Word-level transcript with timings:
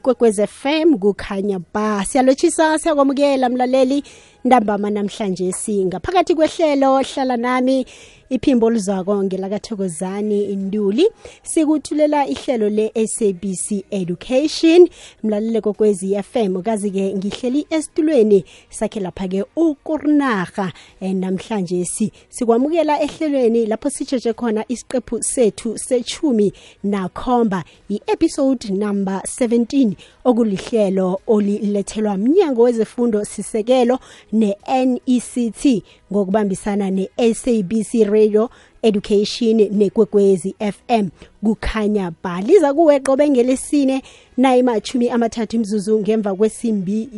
ikwekwez 0.00 0.40
FM 0.46 0.94
kukhanya 0.98 1.58
ba. 1.74 2.04
Siyalotshisa 2.04 2.78
siyakwamukela 2.78 3.48
mlaleli 3.48 4.02
ntambama 4.44 4.90
namhlanje 4.90 5.52
singaphakathi 5.52 6.34
kwehlelo 6.34 7.02
hlala 7.02 7.36
nami 7.36 7.86
iphimbo 8.30 8.66
oluzako 8.66 9.24
ngelakathokozani 9.24 10.44
induli. 10.44 11.06
Sikuthulela 11.42 12.26
ihlelo 12.26 12.68
le-sabc 12.68 13.84
education. 13.90 14.88
Mlalele 15.22 15.60
kokwezi 15.60 16.22
fm 16.22 16.62
kazi-ke 16.62 17.14
ngihleli 17.14 17.66
esitulweni 17.70 18.44
sakhe 18.70 19.00
lapha-ke 19.00 19.44
ukurnaha 19.56 20.72
um 21.00 21.20
namhlanje 21.20 21.84
si 21.84 22.12
sikwamukela 22.28 23.00
ehlelweni 23.02 23.66
lapho 23.66 23.90
sitsheje 23.90 24.32
khona 24.32 24.64
isiqephu 24.68 25.22
sethu 25.22 25.78
sechumi 25.78 26.52
nakhomba 26.84 27.64
i-episode 27.88 28.70
number 28.70 29.20
17 29.40 29.94
okulihlelo 30.24 31.20
olilethelwa 31.26 32.16
mnyango 32.16 32.62
wezefundo 32.62 33.24
sisekelo 33.24 33.98
ne-nect 34.32 35.82
ngokubambisana 36.12 36.90
ne-sabc 36.90 37.92
radio 38.10 38.50
education 38.82 39.68
nekwekwezi 39.70 40.54
fm 40.58 41.08
kukhanya 41.44 42.12
ba 42.22 42.40
liza 42.40 42.74
kuwe 42.74 43.00
qobe 43.00 43.30
ngelesine 43.30 44.02
nayimachumi 44.36 45.10
amathathu 45.10 45.56
imzuzu 45.56 46.00
ngemva 46.00 46.34
kwesimbi 46.34 47.08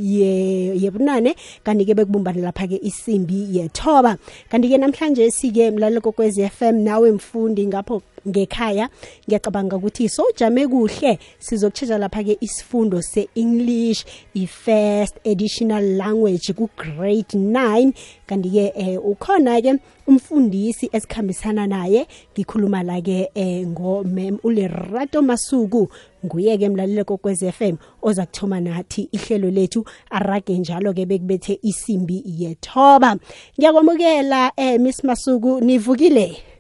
yebunane 0.83 1.29
ye 1.29 1.37
kanti-ke 1.65 1.95
bekubumbane 1.95 2.43
lapha-ke 2.43 2.81
isimbi 2.83 3.47
yethoba. 3.57 4.17
Kanti-ke 4.49 4.79
namhlanje 4.79 5.31
sike 5.31 5.71
mlalelo 5.71 6.01
kokwezi 6.01 6.49
fm 6.49 6.75
nawe 6.75 7.13
mfundi 7.13 7.67
ngapho 7.67 8.03
ngekhaya 8.29 8.89
ngiyacabanga 9.29 9.77
ukuthi 9.77 10.09
sowujame 10.09 10.69
kuhle. 10.69 11.19
Sizokutshetsha 11.39 11.99
lapha-ke 11.99 12.37
isifundo 12.41 13.03
se-english 13.03 14.05
i-first 14.35 15.15
additional 15.27 15.85
language 15.85 16.53
ku-grade 16.53 17.35
9 17.35 17.93
kanti-ke 18.27 18.73
eh, 18.77 18.99
ukhona-ke 19.05 19.79
umfundisi 20.07 20.91
esikhambisana 20.93 21.67
naye 21.67 22.07
ngikhuluma 22.33 22.83
la-ke 22.83 23.31
eh, 23.35 23.67
ngomem 23.67 24.39
ulerato 24.43 25.23
masuku. 25.23 25.89
Nguye-ke 26.25 26.69
mlalelo 26.69 27.05
kokwez 27.05 27.45
FM 27.51 27.77
oza 28.03 28.27
kuthoma 28.27 28.61
nathi 28.61 29.09
ihlelo 29.13 29.51
lethu 29.51 29.85
arage 30.11 30.59
njalo-ke 30.59 31.07
bekubethe 31.07 31.59
isimbi 31.63 32.23
yethoba. 32.27 33.17
Ngiyakwamukela 33.59 34.53
eh, 34.57 34.81
miss 34.81 35.05
masuku 35.05 35.61
nivukile? 35.61 36.52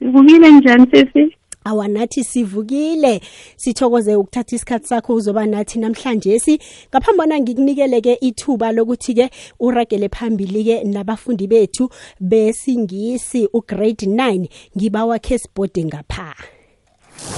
Ivukile 0.00 0.52
njani 0.52 0.86
sisi? 0.90 1.36
awa 1.64 1.88
nathi 1.88 2.24
sivukile. 2.24 3.20
Sithokoze 3.56 4.16
ukuthatha 4.16 4.56
isikhathi 4.56 4.86
sakho 4.86 5.14
uzoba 5.14 5.46
nathi 5.46 5.78
namhlanje 5.78 6.38
si 6.38 6.58
ngaphambi 6.90 7.18
bona 7.18 7.40
ngikunikele-ke 7.40 8.14
ithuba 8.20 8.72
lokuthi-ke 8.72 9.30
uragele 9.60 10.08
phambili-ke 10.08 10.84
nabafundi 10.84 11.46
bethu 11.46 11.90
besingisi 12.20 13.48
ugrade 13.52 14.06
9 14.06 14.48
ngibawakhe 14.76 15.38
sibhode 15.38 15.84
ngapha. 15.84 16.34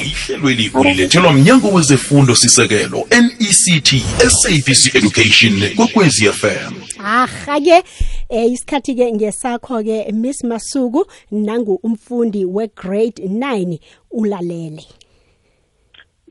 Ihlelweli 0.00 0.70
ulilethelwa 0.74 1.32
mnyango 1.32 1.69
wezefundo 1.69 2.34
sisekelo 2.34 3.06
nect 3.10 3.94
sabc 4.28 4.94
education 4.94 5.74
kokwezi 5.76 6.26
fm 6.32 6.74
aha-ke 7.03 7.83
eh 8.31 8.47
isikhathi-ke 8.55 9.12
ngesakho-ke 9.12 10.12
miss 10.14 10.45
masuku 10.45 11.05
nangu 11.31 11.78
umfundi 11.83 12.44
we-grade 12.44 13.19
9 13.27 13.78
ulalele 14.11 14.86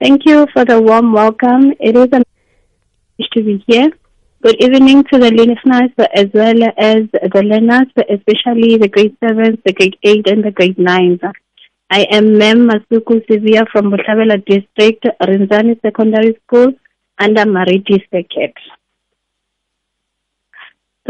Thank 0.01 0.25
you 0.25 0.47
for 0.51 0.65
the 0.65 0.81
warm 0.81 1.13
welcome. 1.13 1.73
It 1.79 1.95
is 1.95 2.09
a 2.11 2.23
to 3.33 3.43
be 3.43 3.63
here. 3.67 3.91
Good 4.41 4.55
evening 4.59 5.03
to 5.13 5.19
the 5.19 5.29
listeners 5.29 5.91
as 6.15 6.25
well 6.33 6.63
as 6.75 7.05
the 7.13 7.43
learners, 7.43 7.85
especially 8.09 8.77
the 8.77 8.87
grade 8.87 9.15
7s, 9.23 9.61
the 9.63 9.73
grade 9.73 9.95
8 10.01 10.27
and 10.27 10.43
the 10.43 10.49
grade 10.49 10.77
9s. 10.77 11.21
I 11.91 12.07
am 12.09 12.35
Mem 12.39 12.67
Masuku 12.67 13.23
Sivia 13.27 13.67
from 13.71 13.91
Bohlabela 13.91 14.43
District, 14.43 15.05
Rinzani 15.21 15.79
Secondary 15.83 16.35
School, 16.47 16.73
under 17.19 17.45
Mariti 17.45 18.01
Circuit. 18.09 18.55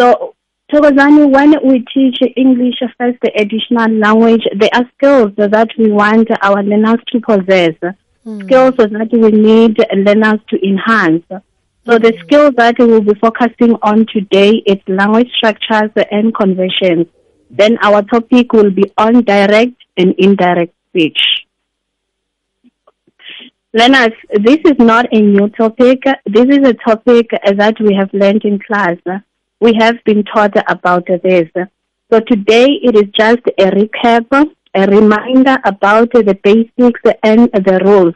So, 0.02 0.34
Tokozani, 0.74 1.30
when 1.30 1.54
we 1.64 1.86
teach 1.94 2.18
English 2.36 2.82
as 2.82 3.14
the 3.22 3.32
additional 3.36 3.92
language, 4.00 4.42
there 4.58 4.72
are 4.74 4.90
skills 4.98 5.32
that 5.38 5.70
we 5.78 5.92
want 5.92 6.28
our 6.42 6.64
learners 6.64 6.98
to 7.10 7.20
possess, 7.20 7.76
hmm. 8.24 8.42
skills 8.42 8.74
that 8.78 9.10
we 9.12 9.30
need 9.30 9.78
learners 9.94 10.40
to 10.50 10.68
enhance. 10.68 11.24
So 11.86 12.00
the 12.00 12.14
hmm. 12.14 12.22
skills 12.22 12.54
that 12.58 12.80
we 12.80 12.86
will 12.86 13.02
be 13.02 13.14
focusing 13.14 13.76
on 13.84 14.08
today 14.12 14.64
is 14.66 14.78
language 14.88 15.30
structures 15.38 15.92
and 16.10 16.34
conventions. 16.34 17.06
Then 17.52 17.78
our 17.84 18.02
topic 18.02 18.54
will 18.54 18.72
be 18.72 18.92
on 18.98 19.24
direct 19.24 19.76
and 19.98 20.16
indirect 20.18 20.74
speech. 20.90 21.22
Learners, 23.72 24.14
this 24.34 24.62
is 24.66 24.80
not 24.80 25.06
a 25.12 25.22
new 25.22 25.48
topic. 25.50 26.02
This 26.26 26.46
is 26.46 26.68
a 26.68 26.74
topic 26.74 27.30
that 27.44 27.76
we 27.80 27.94
have 27.94 28.10
learned 28.14 28.46
in 28.46 28.58
class. 28.58 28.98
We 29.62 29.76
have 29.80 30.04
been 30.06 30.24
taught 30.24 30.56
about 30.68 31.06
this. 31.06 31.48
So 32.12 32.20
today 32.20 32.68
it 32.82 32.96
is 32.96 33.10
just 33.16 33.42
a 33.60 33.70
recap, 33.70 34.26
a 34.74 34.88
reminder 34.88 35.56
about 35.64 36.12
the 36.14 36.38
basics 36.44 37.02
and 37.22 37.48
the 37.54 37.80
rules. 37.86 38.16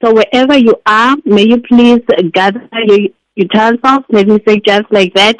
So 0.00 0.14
wherever 0.14 0.56
you 0.56 0.76
are, 0.86 1.16
may 1.24 1.42
you 1.42 1.60
please 1.60 2.02
gather 2.32 2.68
your 2.84 3.08
utensils, 3.34 4.04
let 4.10 4.28
me 4.28 4.38
say 4.46 4.60
just 4.60 4.84
like 4.92 5.12
that. 5.14 5.36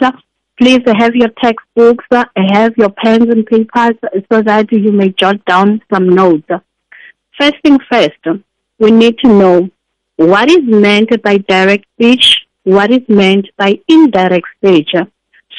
Please 0.58 0.80
have 0.84 1.14
your 1.14 1.30
textbooks, 1.40 2.04
have 2.10 2.72
your 2.76 2.90
pens 2.90 3.28
and 3.28 3.46
papers 3.46 3.94
so 4.32 4.42
that 4.42 4.72
you 4.72 4.90
may 4.90 5.10
jot 5.10 5.44
down 5.44 5.80
some 5.94 6.08
notes. 6.08 6.48
First 7.38 7.54
thing 7.62 7.78
first, 7.88 8.18
we 8.80 8.90
need 8.90 9.16
to 9.18 9.28
know 9.28 9.70
what 10.16 10.50
is 10.50 10.64
meant 10.64 11.22
by 11.22 11.36
direct 11.36 11.84
speech, 11.94 12.46
what 12.64 12.90
is 12.90 13.08
meant 13.08 13.46
by 13.56 13.78
indirect 13.86 14.48
speech. 14.56 14.92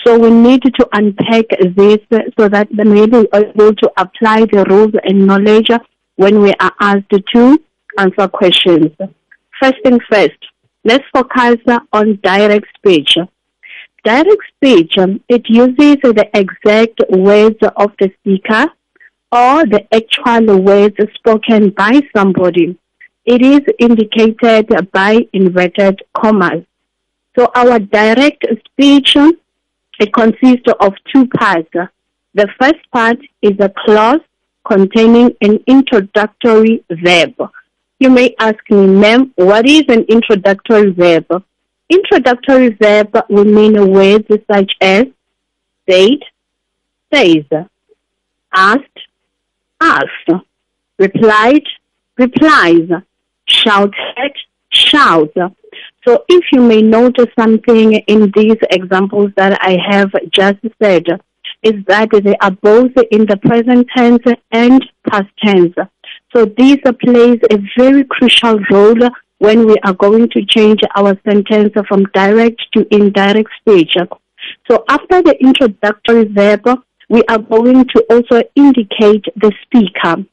So 0.07 0.17
we 0.17 0.29
need 0.29 0.61
to 0.63 0.87
unpack 0.93 1.47
this 1.75 1.97
so 2.39 2.47
that 2.47 2.69
then 2.71 2.91
we 2.91 3.07
be 3.07 3.27
able 3.33 3.75
to 3.75 3.91
apply 3.97 4.45
the 4.45 4.63
rules 4.69 4.93
and 5.03 5.27
knowledge 5.27 5.67
when 6.15 6.39
we 6.41 6.53
are 6.61 6.71
asked 6.79 7.09
to 7.09 7.61
answer 7.97 8.29
questions. 8.29 8.89
First 9.61 9.75
thing 9.83 9.99
first, 10.09 10.37
let's 10.85 11.03
focus 11.13 11.57
on 11.91 12.21
direct 12.23 12.67
speech. 12.77 13.17
Direct 14.05 14.43
speech, 14.55 14.93
it 15.27 15.49
uses 15.49 15.97
the 16.01 16.29
exact 16.33 17.01
words 17.09 17.57
of 17.75 17.91
the 17.99 18.09
speaker 18.21 18.71
or 19.33 19.65
the 19.65 19.85
actual 19.93 20.61
words 20.61 20.95
spoken 21.15 21.71
by 21.71 21.99
somebody. 22.15 22.77
It 23.25 23.41
is 23.41 23.59
indicated 23.77 24.69
by 24.93 25.27
inverted 25.33 26.01
commas. 26.13 26.63
So 27.37 27.51
our 27.53 27.79
direct 27.79 28.45
speech, 28.71 29.17
it 29.99 30.13
consists 30.13 30.71
of 30.79 30.93
two 31.13 31.27
parts. 31.27 31.69
The 32.33 32.47
first 32.59 32.91
part 32.91 33.17
is 33.41 33.53
a 33.59 33.71
clause 33.85 34.21
containing 34.65 35.35
an 35.41 35.59
introductory 35.67 36.83
verb. 36.89 37.35
You 37.99 38.09
may 38.11 38.35
ask 38.39 38.59
me, 38.69 38.85
ma'am, 38.85 39.31
what 39.35 39.67
is 39.67 39.83
an 39.87 40.03
introductory 40.03 40.91
verb? 40.91 41.43
Introductory 41.89 42.69
verb 42.69 43.17
will 43.29 43.45
mean 43.45 43.91
words 43.91 44.27
such 44.51 44.71
as 44.81 45.05
said, 45.89 46.19
says, 47.13 47.45
asked, 48.53 48.99
asked, 49.79 50.29
replied, 50.99 51.63
replies, 52.17 52.89
shouted, 53.47 54.33
shouts. 54.69 55.37
So 56.07 56.23
if 56.29 56.45
you 56.53 56.61
may 56.61 56.81
notice 56.81 57.27
something 57.37 57.95
in 57.95 58.31
these 58.33 58.55
examples 58.71 59.31
that 59.35 59.59
I 59.61 59.77
have 59.89 60.11
just 60.31 60.59
said, 60.81 61.03
is 61.63 61.83
that 61.87 62.09
they 62.23 62.37
are 62.37 62.51
both 62.51 62.91
in 63.11 63.25
the 63.25 63.35
present 63.35 63.87
tense 63.93 64.23
and 64.53 64.85
past 65.09 65.27
tense. 65.43 65.73
So 66.33 66.45
this 66.45 66.77
plays 67.03 67.39
a 67.51 67.57
very 67.77 68.05
crucial 68.05 68.57
role 68.71 69.09
when 69.39 69.67
we 69.67 69.75
are 69.83 69.93
going 69.93 70.29
to 70.29 70.45
change 70.45 70.79
our 70.95 71.19
sentence 71.27 71.73
from 71.89 72.03
direct 72.13 72.61
to 72.75 72.87
indirect 72.89 73.49
speech. 73.59 73.97
So 74.71 74.85
after 74.87 75.21
the 75.21 75.35
introductory 75.41 76.23
verb, 76.23 76.69
we 77.09 77.21
are 77.23 77.39
going 77.39 77.85
to 77.85 78.05
also 78.09 78.43
indicate 78.55 79.25
the 79.35 79.51
speaker. 79.63 80.23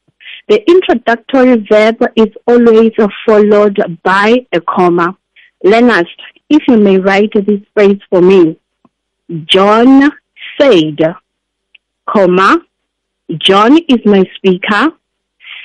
The 0.47 0.69
introductory 0.69 1.65
verb 1.69 1.97
is 2.15 2.29
always 2.47 2.93
followed 3.25 3.99
by 4.03 4.47
a 4.53 4.61
comma. 4.61 5.17
Leonard, 5.63 6.07
if 6.49 6.67
you 6.67 6.77
may 6.77 6.97
write 6.97 7.33
this 7.33 7.61
phrase 7.73 7.99
for 8.09 8.21
me. 8.21 8.57
John 9.45 10.11
said, 10.59 10.97
comma, 12.07 12.61
John 13.37 13.77
is 13.77 13.99
my 14.05 14.23
speaker, 14.35 14.91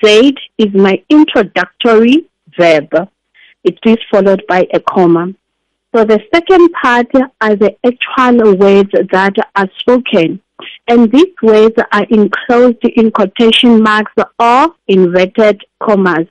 said 0.02 0.34
is 0.56 0.72
my 0.72 1.02
introductory 1.10 2.26
verb. 2.58 2.88
it 3.64 3.78
is 3.84 3.98
followed 4.10 4.42
by 4.48 4.66
a 4.72 4.80
comma. 4.80 5.34
So 5.94 6.04
the 6.04 6.20
second 6.32 6.72
part 6.72 7.08
are 7.40 7.56
the 7.56 7.76
actual 7.84 8.56
words 8.56 8.90
that 8.92 9.34
are 9.56 9.68
spoken. 9.78 10.40
And 10.88 11.10
these 11.10 11.34
words 11.42 11.74
are 11.92 12.04
enclosed 12.04 12.84
in 12.84 13.10
quotation 13.10 13.82
marks 13.82 14.12
or 14.38 14.74
inverted 14.88 15.62
commas. 15.82 16.26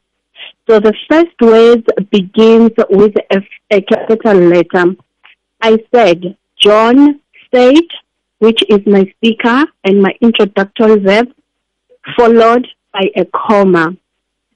So 0.69 0.79
the 0.79 0.93
first 1.09 1.41
word 1.41 1.83
begins 2.11 2.69
with 2.91 3.15
a, 3.31 3.41
a 3.71 3.81
capital 3.81 4.35
letter. 4.35 4.95
I 5.63 5.79
said, 5.91 6.37
John 6.61 7.19
said, 7.51 7.87
which 8.37 8.61
is 8.69 8.81
my 8.85 9.11
speaker 9.17 9.65
and 9.83 9.99
my 9.99 10.13
introductory 10.21 10.99
verb, 10.99 11.29
followed 12.15 12.67
by 12.93 13.09
a 13.15 13.25
comma. 13.33 13.97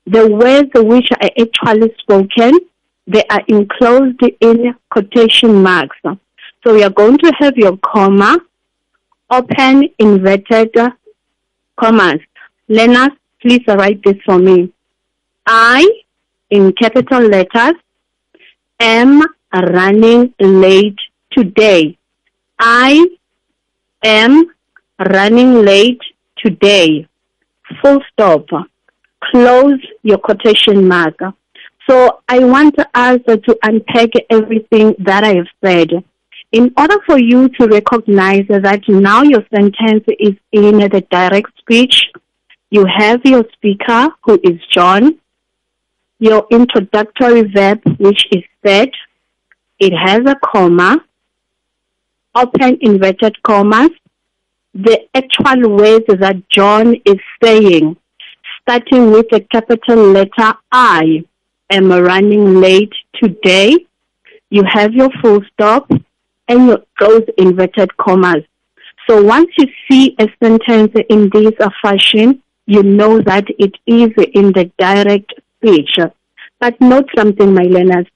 The 0.06 0.28
words 0.28 0.70
which 0.76 1.10
are 1.20 1.30
actually 1.42 1.92
spoken, 1.98 2.60
they 3.08 3.24
are 3.32 3.42
enclosed 3.48 4.22
in 4.40 4.76
quotation 4.92 5.64
marks. 5.64 5.98
So 6.04 6.76
you 6.76 6.84
are 6.84 6.92
going 6.92 7.18
to 7.18 7.34
have 7.40 7.58
your 7.58 7.76
comma, 7.78 8.38
open 9.32 9.90
inverted 9.98 10.76
commas. 11.76 12.20
Leonard, 12.70 13.14
please 13.42 13.64
write 13.68 14.04
this 14.04 14.18
for 14.24 14.38
me. 14.38 14.72
I, 15.46 16.03
in 16.54 16.72
capital 16.74 17.22
letters, 17.22 17.78
am 18.80 19.24
running 19.52 20.32
late 20.40 21.00
today. 21.32 21.98
I 22.60 23.08
am 24.04 24.46
running 25.00 25.66
late 25.66 26.02
today. 26.38 27.08
Full 27.82 28.00
stop. 28.12 28.46
Close 29.32 29.82
your 30.04 30.20
quotation 30.20 30.88
mark. 30.88 31.18
So 31.90 32.20
I 32.30 32.38
want 32.40 32.76
us 32.94 33.18
to 33.26 33.58
unpack 33.64 34.10
everything 34.30 34.96
that 35.00 35.24
I 35.24 35.34
have 35.40 35.52
said. 35.66 35.90
In 36.52 36.72
order 36.78 36.98
for 37.08 37.18
you 37.18 37.50
to 37.58 37.66
recognize 37.66 38.46
that 38.48 38.82
now 38.88 39.24
your 39.24 39.44
sentence 39.52 40.04
is 40.20 40.36
in 40.52 40.78
the 40.78 41.04
direct 41.10 41.50
speech, 41.58 41.96
you 42.70 42.86
have 42.86 43.22
your 43.26 43.44
speaker, 43.54 44.10
who 44.24 44.40
is 44.44 44.60
John, 44.72 45.18
your 46.24 46.48
introductory 46.50 47.42
verb, 47.42 47.82
which 48.00 48.26
is 48.32 48.44
said, 48.66 48.90
it 49.78 49.92
has 49.92 50.22
a 50.26 50.36
comma, 50.36 51.04
open 52.34 52.78
inverted 52.80 53.44
commas, 53.44 53.90
the 54.74 55.00
actual 55.14 55.76
words 55.76 56.06
that 56.08 56.38
John 56.50 56.96
is 57.06 57.20
saying, 57.44 57.98
starting 58.62 59.12
with 59.12 59.26
a 59.34 59.42
capital 59.42 59.98
letter 59.98 60.54
I 60.72 61.26
am 61.70 61.92
running 61.92 62.62
late 62.62 62.94
today. 63.22 63.86
You 64.50 64.64
have 64.66 64.94
your 64.94 65.10
full 65.22 65.42
stop 65.52 65.92
and 66.48 66.68
your 66.68 66.84
those 67.02 67.24
inverted 67.38 67.98
commas. 67.98 68.44
So 69.10 69.22
once 69.22 69.50
you 69.58 69.68
see 69.92 70.16
a 70.20 70.30
sentence 70.42 70.94
in 71.10 71.30
this 71.34 71.52
fashion, 71.82 72.42
you 72.66 72.82
know 72.82 73.20
that 73.20 73.44
it 73.60 73.76
is 73.86 74.12
in 74.34 74.54
the 74.54 74.72
direct 74.80 75.34
speech. 75.64 75.98
But 76.60 76.80
note 76.80 77.10
something, 77.16 77.54
my 77.54 77.64
learners, 77.64 78.08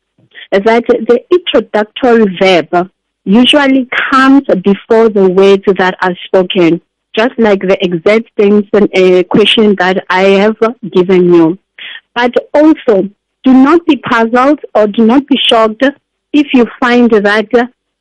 that 0.51 0.63
the 0.65 1.19
introductory 1.31 2.37
verb 2.39 2.89
usually 3.23 3.87
comes 4.11 4.43
before 4.63 5.09
the 5.09 5.29
words 5.29 5.63
that 5.77 5.97
are 6.01 6.15
spoken, 6.25 6.81
just 7.15 7.37
like 7.37 7.61
the 7.61 7.77
exact 7.81 8.29
things 8.37 8.63
and 8.73 8.89
a 8.93 9.23
question 9.25 9.75
that 9.79 10.05
I 10.09 10.23
have 10.23 10.57
given 10.91 11.33
you. 11.33 11.57
But 12.15 12.33
also, 12.53 13.09
do 13.43 13.53
not 13.53 13.85
be 13.85 13.97
puzzled 13.97 14.59
or 14.73 14.87
do 14.87 15.05
not 15.05 15.27
be 15.27 15.37
shocked 15.37 15.83
if 16.33 16.47
you 16.53 16.65
find 16.79 17.09
that 17.11 17.49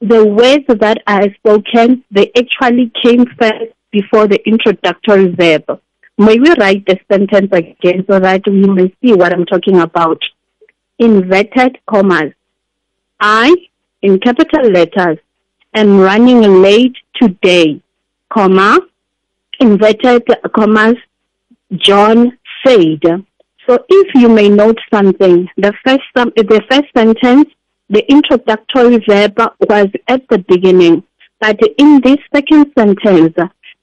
the 0.00 0.24
words 0.24 0.64
that 0.68 1.02
are 1.06 1.32
spoken, 1.34 2.04
they 2.10 2.30
actually 2.36 2.92
came 3.02 3.24
first 3.38 3.72
before 3.90 4.26
the 4.26 4.40
introductory 4.46 5.28
verb. 5.28 5.80
May 6.18 6.38
we 6.38 6.50
write 6.54 6.86
the 6.86 6.98
sentence 7.12 7.50
again 7.52 8.04
so 8.08 8.18
that 8.18 8.42
we 8.46 8.66
may 8.66 8.94
see 9.02 9.12
what 9.12 9.34
I'm 9.34 9.44
talking 9.44 9.80
about? 9.80 10.22
Inverted 10.98 11.78
commas. 11.86 12.32
I, 13.20 13.54
in 14.00 14.18
capital 14.20 14.70
letters, 14.70 15.18
am 15.74 15.98
running 15.98 16.62
late 16.62 16.96
today, 17.20 17.82
comma, 18.30 18.80
inverted 19.60 20.26
commas, 20.54 20.96
John 21.72 22.38
said. 22.66 23.02
So 23.66 23.84
if 23.86 24.14
you 24.14 24.30
may 24.30 24.48
note 24.48 24.78
something, 24.90 25.48
the 25.58 25.74
first, 25.84 26.04
the 26.14 26.62
first 26.70 26.86
sentence, 26.96 27.50
the 27.90 28.10
introductory 28.10 29.04
verb 29.06 29.36
was 29.68 29.88
at 30.08 30.26
the 30.28 30.38
beginning, 30.48 31.02
but 31.40 31.60
in 31.76 32.00
this 32.00 32.18
second 32.34 32.72
sentence, 32.76 33.34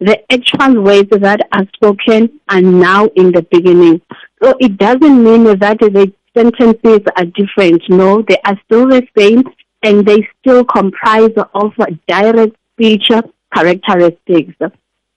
the 0.05 0.19
actual 0.31 0.81
words 0.81 1.09
that 1.09 1.47
are 1.51 1.65
spoken 1.75 2.39
are 2.50 2.61
now 2.61 3.05
in 3.15 3.31
the 3.31 3.41
beginning. 3.51 4.01
So 4.41 4.55
it 4.59 4.77
doesn't 4.77 5.23
mean 5.23 5.44
that 5.44 5.79
the 5.79 6.13
sentences 6.35 7.01
are 7.15 7.25
different. 7.25 7.83
No, 7.89 8.21
they 8.21 8.38
are 8.45 8.59
still 8.65 8.88
the 8.88 9.07
same 9.17 9.44
and 9.83 10.05
they 10.05 10.27
still 10.39 10.65
comprise 10.65 11.35
of 11.53 11.73
direct 12.07 12.55
speech 12.73 13.09
characteristics. 13.53 14.55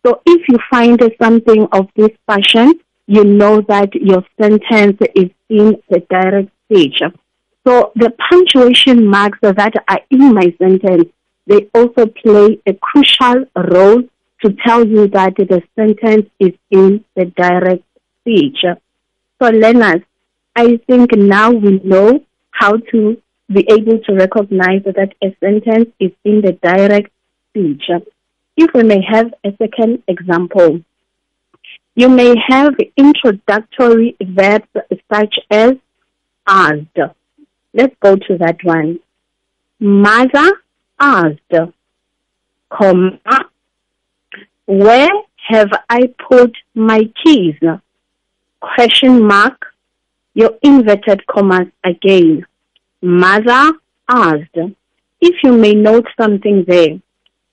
So 0.04 0.22
if 0.26 0.48
you 0.48 0.58
find 0.70 1.00
something 1.20 1.66
of 1.72 1.88
this 1.96 2.10
fashion, 2.26 2.80
you 3.06 3.24
know 3.24 3.60
that 3.62 3.94
your 3.94 4.24
sentence 4.40 4.98
is 5.14 5.30
in 5.48 5.76
the 5.88 6.00
direct 6.10 6.50
speech. 6.64 7.00
So 7.66 7.92
the 7.96 8.12
punctuation 8.30 9.06
marks 9.06 9.38
that 9.42 9.74
are 9.88 10.00
in 10.10 10.34
my 10.34 10.54
sentence, 10.58 11.08
they 11.46 11.68
also 11.74 12.06
play 12.06 12.60
a 12.66 12.74
crucial 12.74 13.44
role 13.56 14.02
to 14.44 14.54
tell 14.66 14.86
you 14.86 15.08
that 15.08 15.34
the 15.36 15.62
sentence 15.74 16.28
is 16.38 16.52
in 16.70 17.04
the 17.14 17.26
direct 17.26 17.84
speech. 18.20 18.58
So 19.40 19.48
learners, 19.50 20.02
I 20.54 20.78
think 20.86 21.16
now 21.16 21.50
we 21.50 21.80
know 21.82 22.20
how 22.50 22.76
to 22.92 23.22
be 23.52 23.66
able 23.70 23.98
to 24.00 24.14
recognize 24.14 24.82
that 24.84 25.14
a 25.22 25.36
sentence 25.40 25.90
is 26.00 26.10
in 26.24 26.40
the 26.40 26.52
direct 26.52 27.10
speech. 27.50 27.84
If 28.56 28.70
we 28.74 28.82
may 28.82 29.02
have 29.02 29.32
a 29.44 29.54
second 29.58 30.02
example, 30.08 30.80
you 31.94 32.08
may 32.08 32.34
have 32.48 32.74
introductory 32.96 34.16
verbs 34.20 34.68
such 35.12 35.34
as 35.50 35.72
asked. 36.46 36.98
Let's 37.72 37.94
go 38.00 38.16
to 38.16 38.38
that 38.38 38.58
one. 38.62 39.00
Mother 39.78 40.52
asked, 40.98 41.54
comma, 42.70 43.45
where 44.66 45.10
have 45.48 45.70
I 45.88 46.12
put 46.28 46.56
my 46.74 47.10
keys? 47.24 47.56
Question 48.60 49.26
mark, 49.26 49.66
your 50.34 50.52
inverted 50.62 51.26
commas 51.26 51.68
again. 51.84 52.46
Mother 53.00 53.72
asked. 54.08 54.58
If 55.20 55.36
you 55.42 55.52
may 55.52 55.72
note 55.72 56.06
something 56.20 56.64
there, 56.66 57.00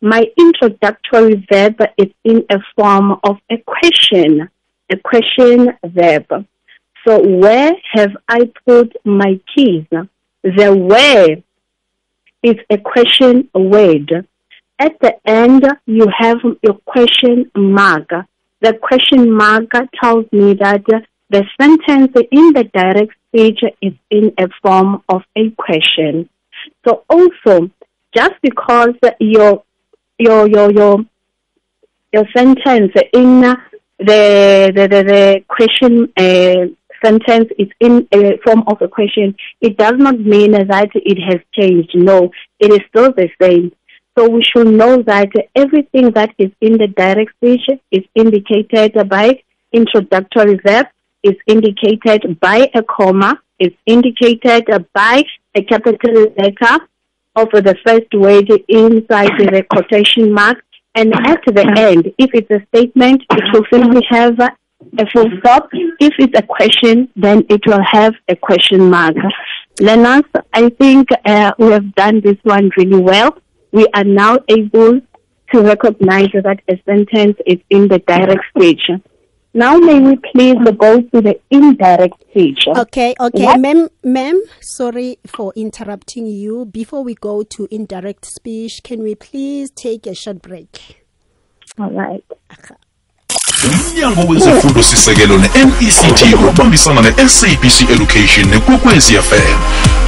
my 0.02 0.26
introductory 0.38 1.46
verb 1.50 1.82
is 1.98 2.10
in 2.24 2.46
a 2.50 2.60
form 2.76 3.20
of 3.24 3.38
a 3.50 3.58
question, 3.58 4.50
a 4.92 4.98
question 4.98 5.70
verb. 5.84 6.46
So 7.08 7.22
where 7.22 7.72
have 7.94 8.12
I 8.28 8.52
put 8.66 8.94
my 9.06 9.40
keys? 9.56 9.86
The 10.44 10.76
where 10.76 11.38
is 12.44 12.56
a 12.70 12.78
question 12.78 13.50
word. 13.54 14.28
At 14.80 15.00
the 15.00 15.16
end, 15.26 15.66
you 15.86 16.08
have 16.18 16.38
your 16.62 16.76
question 16.86 17.52
mark. 17.56 18.10
The 18.62 18.74
question 18.82 19.32
mark 19.32 19.70
tells 20.02 20.26
me 20.32 20.54
that 20.56 20.84
the 21.30 21.44
sentence 21.60 22.12
in 22.32 22.54
the 22.54 22.64
direct 22.74 23.14
speech 23.28 23.60
is 23.82 23.94
in 24.10 24.34
a 24.38 24.48
form 24.62 25.04
of 25.10 25.22
a 25.36 25.52
question. 25.52 26.30
So 26.86 27.04
also, 27.10 27.70
just 28.16 28.34
because 28.42 28.96
your 29.20 29.64
your 30.18 30.48
your 30.48 30.72
your 30.72 30.98
your 32.12 32.26
sentence 32.36 32.92
in 33.14 33.42
the 33.42 33.58
the 34.00 34.88
the, 34.90 35.04
the 35.04 35.44
question 35.48 36.12
uh, 36.18 36.68
sentence 37.04 37.50
is 37.60 37.68
in 37.80 38.08
a 38.14 38.38
form 38.46 38.64
of 38.68 38.82
a 38.82 38.88
question, 38.88 39.36
it 39.62 39.78
does 39.78 39.96
not 39.98 40.20
mean 40.20 40.52
that 40.52 40.90
it 40.94 41.20
has 41.22 41.42
changed. 41.54 41.92
No, 41.96 42.32
it 42.60 42.72
is 42.72 42.80
still 42.90 43.12
the 43.12 43.30
same. 43.42 43.72
So 44.18 44.30
we 44.30 44.44
should 44.44 44.68
know 44.68 45.02
that 45.04 45.30
everything 45.56 46.12
that 46.12 46.32
is 46.38 46.52
in 46.62 46.74
the 46.78 46.88
direct 46.88 47.32
speech 47.38 47.68
is 47.92 48.04
indicated 48.14 49.10
by 49.10 49.42
introductory 49.72 50.60
verb, 50.64 50.88
is 51.24 51.36
indicated 51.48 52.40
by 52.40 52.70
a 52.76 52.84
comma, 52.84 53.40
is 53.60 53.72
indicated 53.86 54.66
by 54.94 55.24
a 55.56 55.64
capital 55.64 56.34
letter 56.38 56.86
of 57.36 57.50
the 57.52 57.76
first 57.86 58.14
word 58.14 58.50
inside 58.68 59.32
the 59.40 59.66
quotation 59.70 60.32
mark. 60.32 60.64
And 60.96 61.12
at 61.26 61.42
the 61.46 61.74
end, 61.76 62.14
if 62.20 62.30
it's 62.36 62.52
a 62.52 62.64
statement, 62.68 63.24
it 63.32 63.44
will 63.52 63.66
simply 63.72 64.06
have 64.10 64.40
a 64.40 65.06
full 65.12 65.30
stop. 65.40 65.70
If 66.00 66.14
it's 66.20 66.38
a 66.38 66.44
question, 66.44 67.10
then 67.16 67.46
it 67.50 67.62
will 67.66 67.84
have 67.92 68.14
a 68.28 68.36
question 68.36 68.92
mark. 68.92 69.16
Lenas, 69.80 70.22
I 70.54 70.70
think 70.70 71.08
uh, 71.26 71.54
we 71.58 71.72
have 71.72 71.96
done 71.96 72.22
this 72.22 72.38
one 72.44 72.70
really 72.78 73.02
well. 73.02 73.36
We 73.74 73.88
are 73.96 74.04
now 74.04 74.38
able 74.48 75.02
to 75.52 75.62
recognize 75.62 76.30
that 76.34 76.60
a 76.70 76.82
sentence 76.86 77.38
is 77.46 77.58
in 77.70 77.88
the 77.88 78.00
direct 78.00 78.44
stage. 78.56 78.88
Now 79.56 79.78
may 79.78 80.00
we 80.00 80.16
please 80.32 80.56
go 80.78 81.02
to 81.02 81.22
the 81.22 81.40
indirect 81.50 82.24
stage. 82.32 82.66
Okay, 82.68 83.14
okay, 83.20 83.46
What? 83.46 83.60
ma'am, 83.60 83.90
ma'am, 84.04 84.42
sorry 84.62 85.18
for 85.28 85.54
interrupting 85.56 86.28
you. 86.28 86.66
Before 86.66 87.04
we 87.04 87.16
go 87.16 87.44
to 87.44 87.68
indirect 87.70 88.26
speech, 88.26 88.82
can 88.84 89.04
we 89.04 89.16
please 89.16 89.70
take 89.72 90.08
a 90.08 90.16
short 90.16 90.42
break? 90.42 91.06
All 91.80 91.92
right. 91.92 92.24
Umnyango 93.64 94.22
wezifundo 94.28 94.84
sisekelo 94.84 95.38
ne-nect 95.38 96.24
ubambisana 96.50 97.02
ne-sabc 97.02 97.82
education 97.82 98.48
nekwekwezi 98.50 99.14
fm 99.14 99.58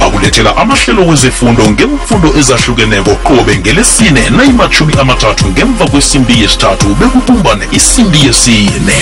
akulethela 0.06 0.56
amahlelo 0.56 1.06
wezefundo 1.06 1.70
ngemfundo 1.70 2.34
ezahlukeneko 2.38 3.10
qobe 3.14 3.56
ngelesine 3.58 4.30
nayimathumi 4.30 4.94
amathathu 5.00 5.46
ngemva 5.48 5.86
kwesimbi 5.86 6.40
yesithathu 6.42 6.86
bekubumbane 6.94 7.68
isimbi 7.72 8.26
yesine. 8.26 8.96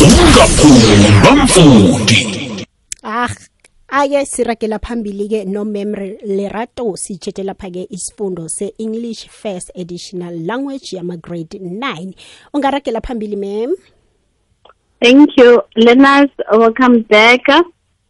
Ungaphundwa 0.00 1.44
mfundi 1.44 2.41
ake 3.94 4.24
siragela 4.24 4.78
phambili 4.78 5.28
ke 5.28 5.44
no 5.44 5.64
mem 5.64 5.92
lerato 6.24 6.96
sitshete 6.96 7.42
lapha 7.42 7.68
ke 7.70 7.82
isifundo 7.90 8.48
se 8.48 8.72
English 8.78 9.28
First 9.28 9.70
Additional 9.76 10.34
Language 10.46 10.96
yama 10.96 11.16
grade 11.16 11.58
9 11.58 12.14
ungaragela 12.54 13.00
phambili 13.00 13.36
ma'am 13.36 13.74
Thank 15.02 15.30
you. 15.36 15.62
Lenas, 15.76 16.30
welcome 16.52 17.02
back. 17.02 17.40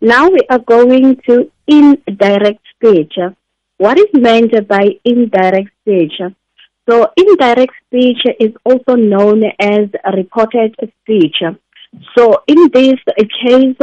Now 0.02 0.28
we 0.28 0.40
are 0.50 0.58
going 0.58 1.16
to 1.26 1.50
indirect 1.66 2.60
speech. 2.76 3.14
What 3.78 3.98
is 3.98 4.12
meant 4.12 4.52
by 4.68 5.00
indirect 5.02 5.70
speech? 5.80 6.20
So 6.88 7.08
indirect 7.16 7.72
speech 7.86 8.22
is 8.38 8.52
also 8.64 8.94
known 8.96 9.42
as 9.58 9.88
reported 10.14 10.76
speech. 11.00 11.42
So 12.14 12.42
in 12.46 12.70
this 12.74 13.00
case, 13.40 13.76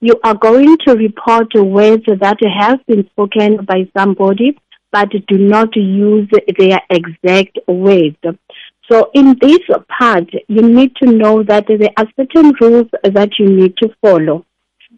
you 0.00 0.18
are 0.24 0.34
going 0.34 0.76
to 0.86 0.94
report 0.94 1.52
words 1.54 2.04
that 2.06 2.38
have 2.58 2.84
been 2.86 3.06
spoken 3.10 3.64
by 3.64 3.88
somebody 3.96 4.58
but 4.92 5.10
do 5.28 5.38
not 5.38 5.74
use 5.76 6.28
their 6.58 6.80
exact 6.90 7.58
words. 7.68 8.16
So 8.90 9.10
in 9.14 9.36
this 9.40 9.60
part, 9.98 10.28
you 10.48 10.62
need 10.62 10.96
to 10.96 11.06
know 11.12 11.44
that 11.44 11.66
there 11.68 11.90
are 11.96 12.06
certain 12.16 12.52
rules 12.60 12.88
that 13.04 13.30
you 13.38 13.46
need 13.46 13.76
to 13.76 13.90
follow. 14.00 14.44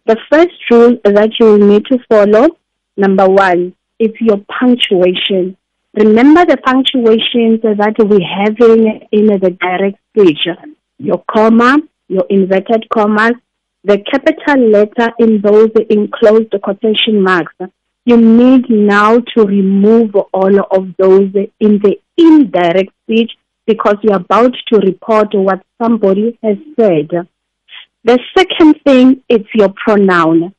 The 0.05 0.17
first 0.31 0.55
rule 0.71 0.97
that 1.03 1.33
you 1.39 1.59
need 1.59 1.85
to 1.85 1.99
follow, 2.09 2.57
number 2.97 3.29
one, 3.29 3.75
is 3.99 4.11
your 4.19 4.43
punctuation. 4.59 5.55
Remember 5.95 6.43
the 6.43 6.57
punctuations 6.57 7.61
that 7.61 7.95
we 7.99 8.27
have 8.35 8.59
in, 8.59 9.07
in 9.11 9.27
the 9.27 9.51
direct 9.51 9.99
speech. 10.09 10.47
Your 10.97 11.23
comma, 11.29 11.77
your 12.07 12.25
inverted 12.29 12.89
commas, 12.89 13.33
the 13.83 13.97
capital 14.11 14.69
letter 14.69 15.11
in 15.19 15.41
those 15.41 15.69
enclosed 15.89 16.53
quotation 16.61 17.21
marks. 17.21 17.53
You 18.05 18.17
need 18.17 18.69
now 18.69 19.19
to 19.19 19.43
remove 19.43 20.15
all 20.33 20.59
of 20.59 20.87
those 20.97 21.31
in 21.59 21.79
the 21.79 21.99
indirect 22.17 22.91
speech 23.03 23.31
because 23.65 23.95
you're 24.03 24.15
about 24.15 24.53
to 24.71 24.79
report 24.79 25.33
what 25.33 25.63
somebody 25.81 26.37
has 26.43 26.57
said. 26.77 27.09
The 28.03 28.19
second 28.37 28.81
thing 28.85 29.23
is 29.29 29.45
your 29.53 29.69
pronoun. 29.69 30.53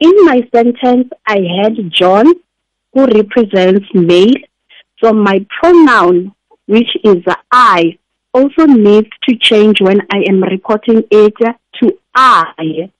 In 0.00 0.12
my 0.26 0.46
sentence, 0.54 1.08
I 1.26 1.38
had 1.62 1.90
John, 1.90 2.26
who 2.92 3.06
represents 3.06 3.86
male. 3.94 4.34
So 5.02 5.12
my 5.12 5.46
pronoun, 5.60 6.34
which 6.66 6.88
is 7.04 7.22
I, 7.50 7.98
also 8.36 8.66
needs 8.66 9.08
to 9.26 9.36
change 9.36 9.80
when 9.80 10.00
I 10.12 10.18
am 10.28 10.42
reporting 10.42 11.02
it 11.10 11.34
to 11.80 11.98
I. 12.14 12.90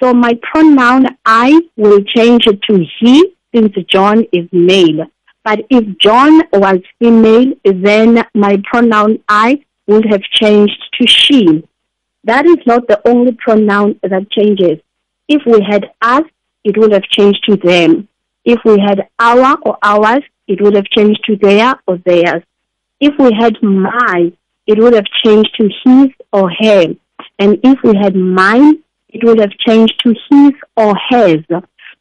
So 0.00 0.12
my 0.12 0.34
pronoun 0.42 1.06
I 1.24 1.60
will 1.76 2.02
change 2.02 2.44
to 2.44 2.86
he 2.98 3.34
since 3.54 3.72
John 3.88 4.24
is 4.32 4.46
male. 4.52 5.06
But 5.44 5.60
if 5.70 5.84
John 5.98 6.42
was 6.52 6.80
female, 6.98 7.52
then 7.64 8.24
my 8.34 8.60
pronoun 8.70 9.22
I 9.28 9.64
would 9.86 10.06
have 10.10 10.22
changed 10.22 10.80
to 11.00 11.06
she. 11.06 11.66
That 12.24 12.44
is 12.46 12.58
not 12.66 12.86
the 12.88 13.00
only 13.08 13.32
pronoun 13.32 13.98
that 14.02 14.30
changes. 14.30 14.78
If 15.28 15.42
we 15.46 15.60
had 15.62 15.90
us, 16.02 16.24
it 16.64 16.76
would 16.76 16.92
have 16.92 17.04
changed 17.04 17.44
to 17.48 17.56
them. 17.56 18.08
If 18.44 18.58
we 18.64 18.78
had 18.78 19.08
our 19.18 19.58
or 19.62 19.78
ours, 19.82 20.24
it 20.46 20.60
would 20.60 20.74
have 20.74 20.86
changed 20.86 21.22
to 21.26 21.36
their 21.36 21.74
or 21.86 21.98
theirs. 21.98 22.42
If 23.00 23.14
we 23.18 23.32
had 23.32 23.54
my, 23.62 24.32
it 24.70 24.78
would 24.78 24.94
have 24.94 25.10
changed 25.24 25.52
to 25.58 25.68
his 25.84 26.08
or 26.32 26.48
her. 26.60 26.84
And 27.40 27.58
if 27.70 27.78
we 27.82 27.92
had 27.96 28.14
mine, 28.14 28.82
it 29.08 29.24
would 29.24 29.40
have 29.40 29.54
changed 29.66 29.96
to 30.04 30.10
his 30.30 30.52
or 30.76 30.94
hers. 31.08 31.44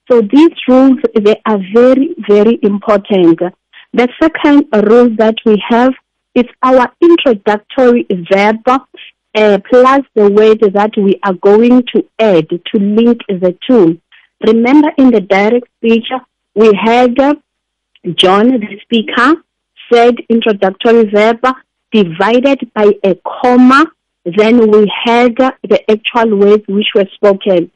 So 0.08 0.22
these 0.22 0.56
rules, 0.68 1.00
they 1.16 1.42
are 1.48 1.60
very, 1.74 2.16
very 2.28 2.60
important. 2.62 3.40
The 3.92 4.08
second 4.22 4.68
rule 4.90 5.10
that 5.18 5.38
we 5.48 5.56
have 5.68 5.94
is 6.36 6.46
our 6.62 6.88
introductory 7.02 8.06
verb 8.32 8.68
uh, 8.68 9.58
plus 9.70 10.02
the 10.14 10.30
word 10.30 10.60
that 10.74 10.94
we 10.96 11.20
are 11.24 11.34
going 11.34 11.84
to 11.94 12.06
add 12.20 12.50
to 12.50 12.78
link 12.78 13.20
the 13.28 13.58
two. 13.68 14.00
Remember 14.46 14.90
in 14.98 15.10
the 15.10 15.22
direct 15.22 15.68
speech, 15.78 16.08
we 16.54 16.72
had 16.76 17.20
uh, 17.20 17.34
John, 18.16 18.48
the 18.52 18.80
speaker, 18.84 19.44
said 19.92 20.16
introductory 20.30 21.10
verb 21.10 21.44
divided 21.92 22.72
by 22.74 22.92
a 23.04 23.16
comma. 23.26 23.86
Then 24.26 24.70
we 24.70 24.92
had 25.04 25.36
the 25.38 25.82
actual 25.90 26.38
words 26.38 26.64
which 26.68 26.88
were 26.94 27.08
spoken. 27.14 27.72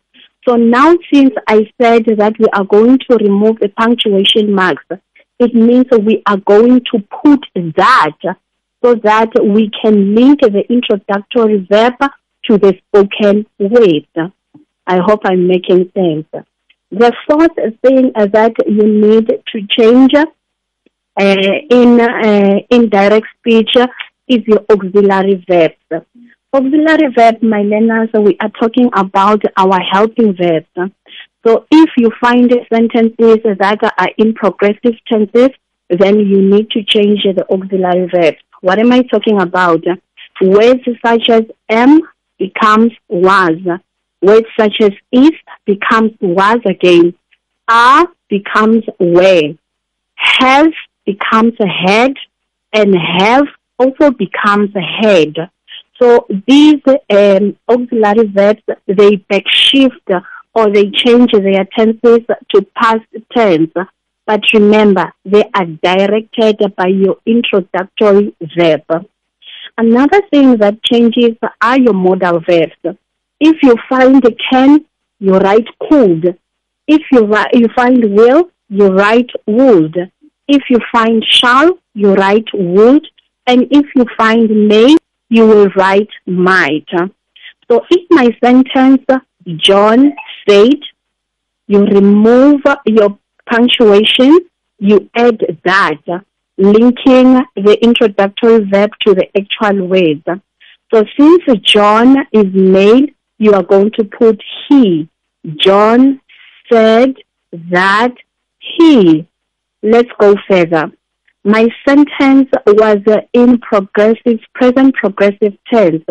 So 0.48 0.55
now, 0.55 0.93
since 1.12 1.34
I 1.48 1.72
said 1.82 2.05
that 2.17 2.34
we 2.38 2.48
are 2.53 2.65
going 2.65 3.00
to 3.10 3.17
remove 3.17 3.60
the 3.60 3.70
punctuation 3.70 4.53
marks, 4.53 4.84
it 5.39 5.55
means 5.55 5.86
we 5.91 6.22
are 6.25 6.38
going 6.38 6.82
to 6.91 7.00
put 7.24 7.46
that 7.55 8.17
so 8.84 8.96
that 8.96 9.29
we 9.41 9.72
can 9.82 10.13
link 10.13 10.41
the 10.41 10.63
introductory 10.70 11.65
verb 11.70 11.93
to 12.46 12.58
the 12.58 12.77
spoken 12.88 13.46
word. 13.58 14.32
I 14.86 15.00
hope 15.00 15.22
I'm 15.24 15.48
making 15.48 15.91
sense. 15.96 16.27
The 16.91 17.13
fourth 17.25 17.55
thing 17.82 18.12
that 18.13 18.53
you 18.67 18.88
need 18.88 19.27
to 19.27 19.67
change 19.70 20.12
in 21.20 22.00
uh, 22.00 22.60
in 22.70 22.89
speech 23.39 23.75
is 24.27 24.39
your 24.48 24.65
auxiliary 24.70 25.43
verbs. 25.48 26.08
Auxiliary 26.53 27.13
verb, 27.15 27.41
my 27.41 27.62
learners, 27.62 28.10
we 28.13 28.38
are 28.39 28.50
talking 28.50 28.89
about 28.96 29.41
our 29.58 29.79
helping 29.91 30.36
verbs. 30.36 30.67
So 31.46 31.65
if 31.72 31.89
you 31.98 32.12
find 32.22 32.51
sentences 32.72 33.39
that 33.43 33.79
are 33.98 34.10
in 34.17 34.34
progressive 34.34 34.93
tenses, 35.08 35.50
then 35.89 36.20
you 36.20 36.41
need 36.41 36.70
to 36.72 36.84
change 36.84 37.24
the 37.24 37.46
auxiliary 37.51 38.08
verb. 38.13 38.36
What 38.62 38.79
am 38.79 38.91
I 38.91 39.01
talking 39.01 39.41
about? 39.41 39.84
Words 40.41 40.82
such 41.05 41.29
as 41.29 41.43
am 41.70 42.01
becomes 42.39 42.91
was. 43.08 43.58
Words 44.22 44.48
such 44.60 44.75
as 44.82 44.91
is 45.12 45.32
becomes 45.65 46.12
was 46.22 46.60
again. 46.65 47.13
Are 47.67 48.08
becomes 48.29 48.84
were. 49.00 49.55
Have 50.15 50.72
becomes 51.05 51.53
a 51.60 51.67
head 51.67 52.13
And 52.74 52.95
have 52.95 53.48
also 53.77 54.12
becomes 54.12 54.72
a 54.75 54.81
head. 54.81 55.36
So 56.01 56.25
these 56.48 56.81
um, 57.10 57.55
auxiliary 57.69 58.27
verbs, 58.27 58.63
they 58.88 59.17
backshift 59.31 60.24
or 60.55 60.72
they 60.72 60.89
change 60.91 61.31
their 61.31 61.65
tenses 61.77 62.25
to 62.53 62.65
past 62.75 63.05
tense. 63.36 63.72
But 64.25 64.41
remember, 64.53 65.13
they 65.25 65.43
are 65.53 65.65
directed 65.65 66.57
by 66.75 66.88
your 66.88 67.17
introductory 67.25 68.36
verb. 68.57 69.07
Another 69.77 70.22
thing 70.31 70.57
that 70.57 70.83
changes 70.83 71.36
are 71.62 71.79
your 71.79 71.93
modal 71.93 72.39
verbs. 72.39 72.98
If 73.39 73.57
you 73.62 73.75
find 73.89 74.24
can, 74.51 74.86
you 75.19 75.33
write 75.33 75.67
could. 75.89 76.38
If 76.88 77.01
you, 77.12 77.36
you 77.53 77.67
find 77.75 78.03
will, 78.15 78.50
you 78.69 78.88
write 78.88 79.29
would. 79.45 80.12
If 80.57 80.63
you 80.69 80.79
find 80.91 81.25
shall, 81.27 81.69
you 81.95 82.13
write 82.13 82.50
would. 82.53 83.07
And 83.48 83.67
if 83.72 83.86
you 83.95 84.05
find 84.17 84.48
may, 84.67 84.95
you 85.29 85.48
will 85.48 85.69
write 85.75 86.13
might. 86.25 86.89
So 87.67 87.81
in 87.89 88.05
my 88.12 88.29
sentence, 88.43 89.03
John 89.67 90.13
said, 90.48 90.79
you 91.67 91.79
remove 91.86 92.62
your 92.86 93.17
punctuation, 93.50 94.31
you 94.79 95.10
add 95.15 95.39
that, 95.65 96.03
linking 96.57 97.29
the 97.55 97.77
introductory 97.81 98.60
verb 98.65 98.91
to 99.07 99.15
the 99.15 99.27
actual 99.36 99.88
word. 99.88 100.24
So 100.93 101.03
since 101.17 101.43
John 101.62 102.27
is 102.31 102.45
male, 102.53 103.07
you 103.39 103.53
are 103.53 103.63
going 103.63 103.91
to 103.98 104.03
put 104.03 104.41
he. 104.67 105.10
John 105.55 106.22
said 106.72 107.15
that 107.51 108.13
he. 108.60 109.27
Let's 109.86 110.10
go 110.18 110.36
further. 110.50 110.92
My 111.44 111.68
sentence 111.86 112.50
was 112.66 113.00
in 113.34 113.60
progressive, 113.60 114.40
present 114.56 114.96
progressive 114.96 115.58
tense. 115.72 116.06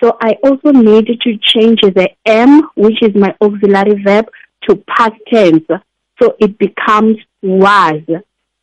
So 0.00 0.16
I 0.20 0.36
also 0.44 0.70
need 0.70 1.06
to 1.06 1.38
change 1.38 1.80
the 1.80 2.08
am, 2.24 2.62
which 2.76 3.02
is 3.02 3.16
my 3.16 3.34
auxiliary 3.40 4.00
verb, 4.04 4.26
to 4.68 4.76
past 4.96 5.14
tense. 5.28 5.64
So 6.22 6.36
it 6.38 6.56
becomes 6.58 7.16
was. 7.42 8.02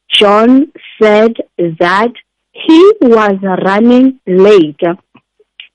John 0.10 0.72
said 1.02 1.34
that 1.58 2.14
he 2.54 2.94
was 3.02 3.36
running 3.66 4.22
late. 4.26 4.80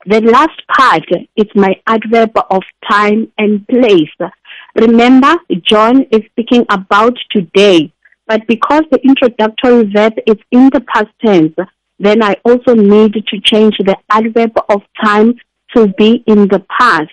The 0.07 0.21
last 0.23 0.63
part 0.75 1.05
is 1.37 1.47
my 1.55 1.75
adverb 1.87 2.31
of 2.51 2.63
time 2.91 3.31
and 3.37 3.67
place. 3.69 4.31
Remember, 4.77 5.35
John 5.63 6.05
is 6.11 6.23
speaking 6.31 6.65
about 6.71 7.19
today, 7.31 7.93
but 8.29 8.47
because 8.47 8.83
the 8.91 9.01
introductory 9.03 9.91
verb 9.91 10.13
is 10.27 10.37
in 10.53 10.69
the 10.73 10.83
past 10.83 11.09
tense, 11.25 11.55
then 11.99 12.23
I 12.23 12.37
also 12.45 12.75
need 12.75 13.15
to 13.15 13.41
change 13.41 13.77
the 13.79 13.97
adverb 14.11 14.53
of 14.69 14.83
time 15.03 15.35
to 15.75 15.89
be 15.99 16.23
in 16.27 16.47
the 16.47 16.65
past. 16.79 17.11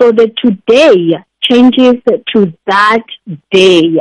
So 0.00 0.10
the 0.10 0.32
today 0.44 1.16
changes 1.40 2.02
to 2.34 2.52
that 2.66 3.04
day. 3.52 3.98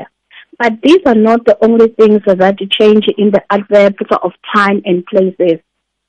But 0.57 0.73
these 0.83 0.99
are 1.05 1.15
not 1.15 1.45
the 1.45 1.57
only 1.63 1.89
things 1.89 2.21
that 2.25 2.57
change 2.71 3.05
in 3.17 3.31
the 3.31 3.43
adverbs 3.51 3.97
of 4.23 4.31
time 4.53 4.81
and 4.83 5.05
places. 5.05 5.59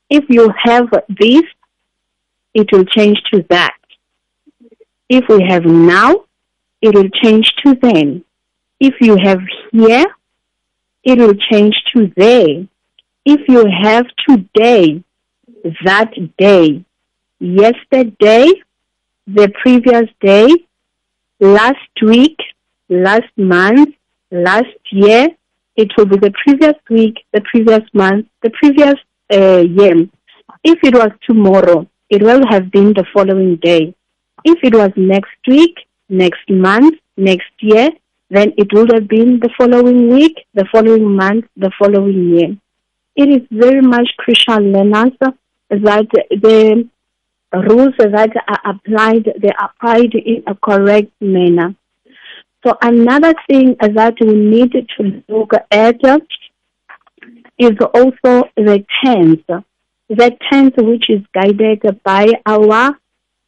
If 0.09 0.25
you 0.29 0.51
have 0.63 0.89
this, 1.09 1.43
it 2.53 2.71
will 2.71 2.85
change 2.85 3.21
to 3.31 3.45
that. 3.49 3.75
If 5.09 5.25
we 5.29 5.45
have 5.47 5.65
now, 5.65 6.25
it 6.81 6.93
will 6.93 7.09
change 7.23 7.51
to 7.65 7.75
then. 7.81 8.23
If 8.79 8.95
you 8.99 9.15
have 9.23 9.39
here, 9.71 10.05
it 11.03 11.19
will 11.19 11.35
change 11.51 11.75
to 11.95 12.11
there. 12.15 12.67
If 13.25 13.41
you 13.47 13.65
have 13.83 14.05
today, 14.27 15.03
that 15.85 16.11
day, 16.37 16.83
yesterday, 17.39 18.47
the 19.27 19.51
previous 19.61 20.09
day, 20.21 20.49
last 21.39 21.77
week, 22.01 22.37
last 22.89 23.31
month, 23.37 23.95
last 24.31 24.79
year, 24.91 25.29
it 25.75 25.91
will 25.97 26.05
be 26.05 26.17
the 26.17 26.33
previous 26.43 26.75
week, 26.89 27.15
the 27.33 27.41
previous 27.41 27.81
month, 27.93 28.27
the 28.41 28.51
previous 28.51 28.95
uh, 29.33 29.59
year. 29.59 30.07
If 30.63 30.79
it 30.83 30.93
was 30.93 31.11
tomorrow, 31.27 31.87
it 32.09 32.21
will 32.21 32.41
have 32.49 32.71
been 32.71 32.93
the 32.93 33.05
following 33.13 33.55
day. 33.57 33.95
If 34.43 34.59
it 34.63 34.75
was 34.75 34.91
next 34.95 35.37
week, 35.47 35.75
next 36.09 36.49
month, 36.49 36.95
next 37.17 37.51
year, 37.59 37.89
then 38.35 38.53
it 38.57 38.73
would 38.73 38.91
have 38.93 39.07
been 39.07 39.39
the 39.39 39.49
following 39.57 40.09
week, 40.09 40.45
the 40.53 40.65
following 40.71 41.15
month, 41.15 41.45
the 41.55 41.71
following 41.77 42.29
year. 42.35 42.57
It 43.15 43.29
is 43.29 43.47
very 43.51 43.81
much 43.81 44.09
crucial, 44.17 44.59
learners, 44.59 45.11
that 45.69 46.07
the 46.29 46.89
rules 47.53 47.93
that 47.99 48.31
are 48.47 48.61
applied, 48.71 49.25
they 49.39 49.51
are 49.51 49.69
applied 49.69 50.13
in 50.15 50.43
a 50.47 50.55
correct 50.55 51.11
manner. 51.21 51.75
So 52.65 52.77
another 52.81 53.33
thing 53.47 53.75
that 53.79 54.15
we 54.19 54.33
need 54.33 54.71
to 54.71 55.23
look 55.27 55.51
at 55.69 55.99
is 57.59 57.77
also 57.93 58.49
the 58.55 58.83
tense. 59.03 59.41
The 60.09 60.37
tense 60.49 60.73
which 60.77 61.09
is 61.09 61.21
guided 61.33 61.81
by 62.03 62.27
our 62.45 62.97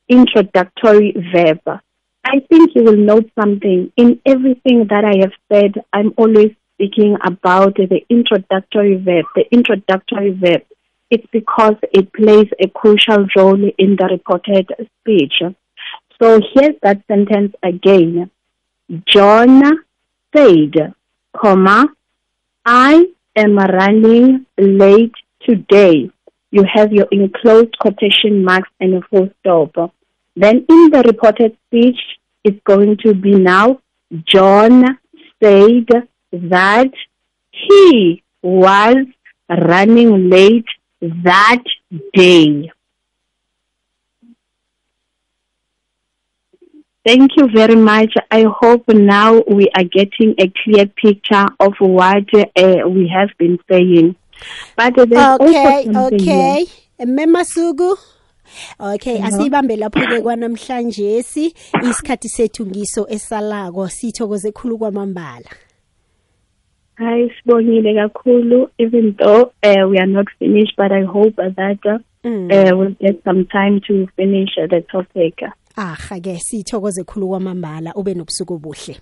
introductory 0.07 1.15
verb. 1.33 1.81
I 2.25 2.39
think 2.49 2.71
you 2.73 2.83
will 2.83 2.97
note 2.97 3.29
something. 3.39 3.91
In 3.97 4.19
everything 4.25 4.87
that 4.89 5.05
I 5.05 5.19
have 5.21 5.33
said, 5.51 5.75
I'm 5.93 6.11
always 6.17 6.55
speaking 6.73 7.15
about 7.23 7.75
the 7.75 8.01
introductory 8.09 8.95
verb. 8.95 9.25
The 9.35 9.45
introductory 9.51 10.31
verb. 10.31 10.63
It's 11.11 11.27
because 11.31 11.75
it 11.93 12.11
plays 12.13 12.47
a 12.59 12.67
crucial 12.67 13.27
role 13.35 13.69
in 13.77 13.95
the 13.95 14.07
reported 14.09 14.71
speech. 14.99 15.35
So 16.19 16.41
here's 16.53 16.75
that 16.81 17.03
sentence 17.07 17.53
again. 17.61 18.31
John 19.07 19.61
said, 20.35 20.95
comma, 21.37 21.85
I 22.65 23.05
am 23.35 23.55
running 23.55 24.47
late 24.57 25.13
today. 25.47 26.09
You 26.49 26.63
have 26.73 26.91
your 26.91 27.07
enclosed 27.11 27.77
quotation 27.77 28.43
marks 28.43 28.69
and 28.79 28.95
a 28.95 29.01
full 29.11 29.29
stop. 29.41 29.93
Then 30.35 30.65
in 30.67 30.89
the 30.91 31.03
reported 31.05 31.57
speech, 31.65 31.99
it's 32.43 32.59
going 32.65 32.97
to 33.03 33.13
be 33.13 33.31
now, 33.31 33.79
John 34.25 34.99
said 35.41 35.87
that 36.31 36.91
he 37.51 38.23
was 38.41 38.97
running 39.49 40.29
late 40.29 40.67
that 41.01 41.63
day. 42.13 42.71
Thank 47.05 47.37
you 47.37 47.47
very 47.53 47.75
much. 47.75 48.15
I 48.31 48.45
hope 48.49 48.87
now 48.87 49.41
we 49.47 49.69
are 49.77 49.83
getting 49.83 50.33
a 50.39 50.51
clear 50.63 50.87
picture 50.87 51.45
of 51.59 51.73
what 51.79 52.25
uh, 52.33 52.89
we 52.89 53.07
have 53.13 53.29
been 53.37 53.59
saying. 53.69 54.15
But 54.75 54.97
okay 54.97 55.15
also 55.15 55.93
something 55.93 56.21
okay 56.21 56.65
memasuku 56.99 57.95
okay 58.79 59.21
asibambe 59.23 59.75
lapho 59.75 59.99
ke 59.99 60.21
kwanamhlanje 60.21 61.23
si 61.23 61.53
isikhathi 61.89 62.29
sethu 62.29 62.65
ngiso 62.65 63.07
esalako 63.09 63.87
sithokoze 63.89 64.51
khulu 64.51 64.77
kwamambala 64.77 65.49
Hi, 66.97 67.29
sibongile 67.29 67.93
kakhulu. 67.93 68.69
Even 68.77 69.15
though 69.19 69.51
uh, 69.63 69.83
we 69.89 69.97
are 69.99 70.07
not 70.07 70.27
finished, 70.39 70.75
but 70.77 70.91
I 70.91 71.03
hope 71.03 71.35
that 71.35 71.79
uh, 71.85 71.97
Mm. 72.25 72.49
uh, 72.51 72.75
we'll 72.77 72.95
get 72.99 73.21
some 73.23 73.45
time 73.45 73.81
to 73.87 74.07
finish 74.15 74.49
uh, 74.57 74.65
the 74.67 74.81
topic. 74.81 75.43
aha 75.77 76.19
ke 76.19 76.39
sithokoze 76.39 77.03
khulu 77.03 77.27
kwamambala 77.27 77.93
ube 77.95 78.13
nobusuku 78.13 78.53
obuhle 78.53 78.97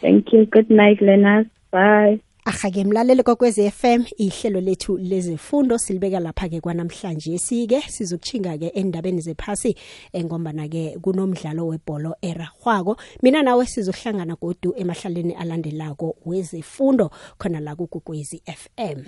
Thank 0.00 0.32
you. 0.32 0.46
Good 0.46 0.70
night, 0.70 1.00
Lenas. 1.02 1.46
Bye. 1.72 2.20
Aha-ke 2.44 2.84
mlaleli 2.84 3.22
kokwez 3.22 3.54
FM 3.54 4.04
ihlelo 4.18 4.60
lethu 4.60 4.98
lezefundo 4.98 5.78
silibeka 5.78 6.20
lapha-ke 6.20 6.60
kwanamhlanje. 6.60 7.38
Sike 7.38 7.80
sizokuchinga-ke 7.88 8.68
endabeni 8.74 9.20
zephasi 9.20 9.76
engombana-ke 10.12 10.98
kunomdlalo 11.02 11.66
webholo 11.66 12.16
erahwako 12.22 12.96
mina 13.22 13.42
nawe 13.42 13.66
sizohlangana 13.66 14.36
godu 14.36 14.74
emahlaleni 14.76 15.34
alandelako 15.34 16.16
wezefundo 16.26 17.10
khona 17.38 17.60
la 17.60 17.76
kukukwezi 17.76 18.42
FM 18.46 19.04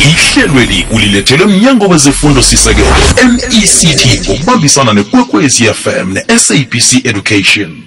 ihlelweli 0.00 0.86
ulilethelwe 0.94 1.46
mnyango 1.46 1.88
wezefundo 1.88 2.42
sisekelo 2.42 2.86
MECT 3.28 4.28
ngokubambisana 4.28 4.92
nekwekwezi 4.92 5.64
fm 5.64 6.12
ne-sabc 6.12 7.06
education 7.06 7.82